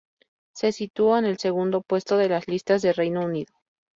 Se 0.55 0.71
situó 0.71 1.15
en 1.19 1.25
el 1.25 1.37
segundo 1.37 1.83
puesto 1.83 2.17
de 2.17 2.27
las 2.27 2.47
listas 2.47 2.81
de 2.81 2.91
Reino 2.91 3.23
Unido. 3.23 3.53